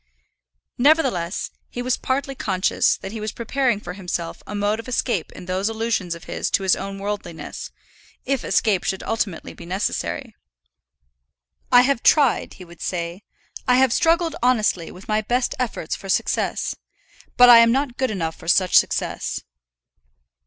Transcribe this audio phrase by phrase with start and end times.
[0.79, 5.31] Nevertheless, he was partly conscious that he was preparing for himself a mode of escape
[5.33, 7.69] in those allusions of his to his own worldliness;
[8.25, 10.35] if escape should ultimately be necessary.
[11.71, 13.23] "I have tried," he would then say;
[13.67, 16.73] "I have struggled honestly, with my best efforts for success;
[17.37, 19.41] but I am not good enough for such success."